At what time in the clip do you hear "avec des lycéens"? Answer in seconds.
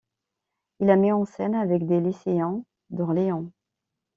1.53-2.63